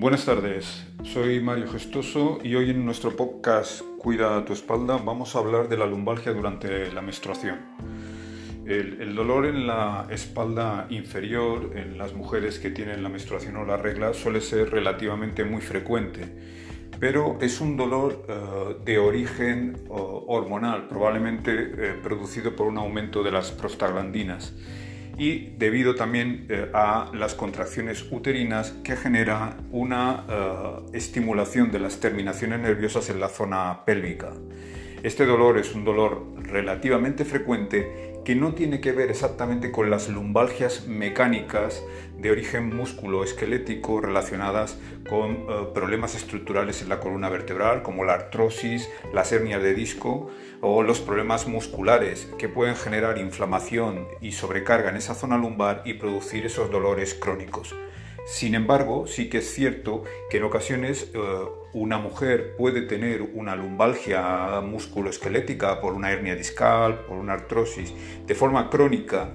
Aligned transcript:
Buenas 0.00 0.24
tardes, 0.24 0.86
soy 1.04 1.40
Mario 1.40 1.68
Gestoso 1.70 2.38
y 2.42 2.54
hoy 2.54 2.70
en 2.70 2.86
nuestro 2.86 3.14
podcast 3.14 3.82
Cuida 3.98 4.42
tu 4.46 4.54
espalda 4.54 4.96
vamos 4.96 5.36
a 5.36 5.40
hablar 5.40 5.68
de 5.68 5.76
la 5.76 5.84
lumbalgia 5.84 6.32
durante 6.32 6.90
la 6.90 7.02
menstruación. 7.02 7.58
El, 8.64 9.14
dolor 9.14 9.44
en 9.44 9.66
la 9.66 10.06
espalda 10.08 10.86
inferior 10.88 11.72
en 11.76 11.98
las 11.98 12.14
mujeres 12.14 12.58
que 12.58 12.70
tienen 12.70 13.02
la 13.02 13.10
menstruación 13.10 13.56
o 13.58 13.66
la 13.66 13.76
regla 13.76 14.14
suele 14.14 14.40
ser 14.40 14.70
relativamente 14.70 15.44
muy 15.44 15.60
frecuente, 15.60 16.22
pero 16.98 17.36
es 17.42 17.60
un 17.60 17.76
dolor 17.76 18.24
eh, 18.26 18.76
de 18.82 18.98
origen 18.98 19.84
hormonal, 19.90 20.88
probablemente 20.88 21.52
eh, 21.52 21.94
producido 22.02 22.56
por 22.56 22.68
un 22.68 22.78
aumento 22.78 23.22
de 23.22 23.32
las 23.32 23.52
prostaglandinas 23.52 24.54
y 25.20 25.52
debido 25.58 25.96
también 25.96 26.46
eh, 26.48 26.70
a 26.72 27.10
las 27.12 27.34
contracciones 27.34 28.06
uterinas 28.10 28.70
que 28.82 28.96
genera 28.96 29.58
una 29.70 30.24
eh, 30.26 30.96
estimulación 30.96 31.70
de 31.70 31.78
las 31.78 32.00
terminaciones 32.00 32.58
nerviosas 32.60 33.10
en 33.10 33.20
la 33.20 33.28
zona 33.28 33.84
pélvica. 33.84 34.32
Este 35.02 35.24
dolor 35.24 35.56
es 35.56 35.74
un 35.74 35.86
dolor 35.86 36.26
relativamente 36.36 37.24
frecuente 37.24 38.20
que 38.22 38.34
no 38.34 38.52
tiene 38.52 38.82
que 38.82 38.92
ver 38.92 39.10
exactamente 39.10 39.70
con 39.70 39.88
las 39.88 40.10
lumbalgias 40.10 40.86
mecánicas 40.88 41.82
de 42.18 42.30
origen 42.30 42.76
músculo-esquelético 42.76 44.02
relacionadas 44.02 44.78
con 45.08 45.30
eh, 45.30 45.68
problemas 45.72 46.14
estructurales 46.14 46.82
en 46.82 46.90
la 46.90 47.00
columna 47.00 47.30
vertebral, 47.30 47.82
como 47.82 48.04
la 48.04 48.12
artrosis, 48.12 48.90
las 49.14 49.32
hernias 49.32 49.62
de 49.62 49.72
disco 49.72 50.30
o 50.60 50.82
los 50.82 51.00
problemas 51.00 51.48
musculares 51.48 52.28
que 52.36 52.50
pueden 52.50 52.76
generar 52.76 53.16
inflamación 53.16 54.06
y 54.20 54.32
sobrecarga 54.32 54.90
en 54.90 54.96
esa 54.96 55.14
zona 55.14 55.38
lumbar 55.38 55.80
y 55.86 55.94
producir 55.94 56.44
esos 56.44 56.70
dolores 56.70 57.14
crónicos. 57.14 57.74
Sin 58.26 58.54
embargo, 58.54 59.06
sí 59.06 59.28
que 59.28 59.38
es 59.38 59.52
cierto 59.52 60.04
que 60.30 60.38
en 60.38 60.44
ocasiones 60.44 61.10
eh, 61.14 61.18
una 61.72 61.98
mujer 61.98 62.56
puede 62.56 62.82
tener 62.82 63.22
una 63.22 63.56
lumbalgia 63.56 64.60
musculoesquelética 64.60 65.80
por 65.80 65.94
una 65.94 66.10
hernia 66.10 66.34
discal, 66.34 67.04
por 67.06 67.16
una 67.16 67.34
artrosis, 67.34 67.92
de 68.26 68.34
forma 68.34 68.70
crónica 68.70 69.34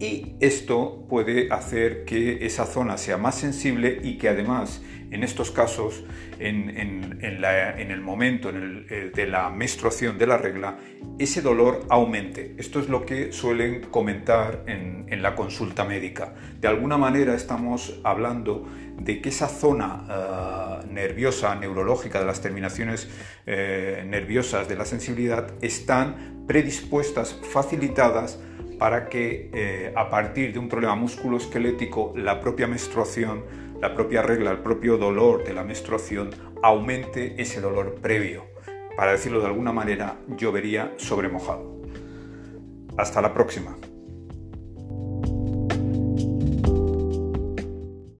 y 0.00 0.34
esto 0.40 1.06
puede 1.08 1.52
hacer 1.52 2.04
que 2.04 2.46
esa 2.46 2.64
zona 2.64 2.96
sea 2.96 3.18
más 3.18 3.36
sensible 3.36 4.00
y 4.02 4.16
que 4.16 4.30
además 4.30 4.80
en 5.10 5.24
estos 5.24 5.50
casos, 5.50 6.04
en, 6.38 7.18
el 7.20 8.00
momento 8.00 8.50
eh, 8.50 9.10
de 9.14 9.26
la 9.26 9.50
menstruación 9.50 10.16
de 10.18 10.26
la 10.26 10.38
regla, 10.38 10.78
ese 11.18 11.42
dolor 11.42 11.84
aumente. 11.88 12.54
Esto 12.58 12.80
es 12.80 12.88
lo 12.88 13.04
que 13.04 13.32
suelen 13.32 13.82
comentar 13.90 14.64
en, 14.66 15.00
la 15.20 15.34
consulta 15.34 15.84
médica. 15.84 16.34
De 16.60 16.68
alguna 16.68 16.96
manera 16.96 17.34
estamos 17.34 18.00
hablando 18.04 18.66
de 18.96 19.20
que 19.20 19.28
esa 19.28 19.48
zona 19.48 20.06
eh, 20.08 20.86
nerviosa, 20.88 21.56
neurológica 21.56 22.20
de 22.20 22.26
las 22.26 22.40
terminaciones 22.40 23.10
eh, 23.44 24.04
nerviosas 24.06 24.68
de 24.68 24.76
la 24.76 24.84
sensibilidad 24.84 25.52
están 25.60 26.44
predispuestas, 26.46 27.38
facilitadas 27.52 28.38
para 28.80 29.10
que 29.10 29.50
eh, 29.52 29.92
a 29.94 30.08
partir 30.08 30.54
de 30.54 30.58
un 30.58 30.66
problema 30.70 30.94
musculoesquelético 30.94 32.14
la 32.16 32.40
propia 32.40 32.66
menstruación, 32.66 33.44
la 33.78 33.94
propia 33.94 34.22
regla, 34.22 34.52
el 34.52 34.60
propio 34.60 34.96
dolor 34.96 35.44
de 35.44 35.52
la 35.52 35.62
menstruación 35.62 36.30
aumente 36.62 37.34
ese 37.36 37.60
dolor 37.60 37.96
previo. 37.96 38.46
Para 38.96 39.12
decirlo 39.12 39.40
de 39.40 39.48
alguna 39.48 39.72
manera, 39.72 40.16
llovería 40.34 40.94
sobre 40.96 41.28
mojado. 41.28 41.82
Hasta 42.96 43.20
la 43.20 43.34
próxima. 43.34 43.76